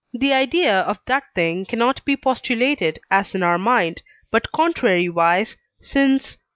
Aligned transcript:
the 0.13 0.33
idea 0.33 0.79
of 0.79 0.99
that 1.05 1.23
thing 1.35 1.63
cannot 1.63 2.03
be 2.05 2.17
postulated 2.17 2.99
as 3.11 3.35
in 3.35 3.43
our 3.43 3.59
mind, 3.59 4.01
but 4.31 4.51
contrariwise, 4.51 5.57
since 5.79 6.37
(II. 6.37 6.39